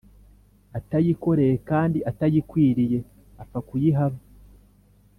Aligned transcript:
atayikoreye 0.77 1.55
kandi 1.69 1.97
atayikwiriye 2.09 2.99
apfa 3.41 3.59
kuyihaba 3.67 4.19